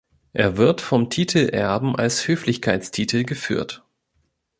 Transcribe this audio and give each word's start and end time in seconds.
Er 0.33 0.57
wird 0.57 0.81
vom 0.81 1.11
Titelerben 1.11 1.95
als 1.95 2.27
Höflichkeitstitel 2.27 3.23
geführt. 3.23 3.85